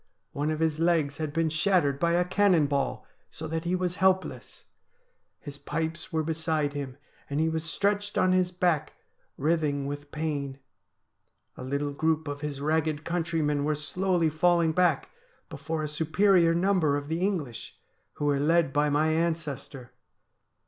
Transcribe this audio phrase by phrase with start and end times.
[0.31, 3.97] One of his legs had been shattered by a cannon ball, so that he was
[3.97, 4.63] helpless.
[5.39, 6.97] His pipes were be side him,
[7.29, 8.93] and he was stretched on his back
[9.37, 10.57] writhing with pain.
[11.55, 15.11] A little group of his ragged countrymen were slowly falling back
[15.49, 17.77] before a superior number of the English,
[18.13, 19.91] who were led by my ancestor.